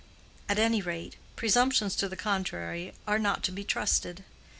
[0.49, 4.23] At any rate, presumptions to the contrary are not to be trusted.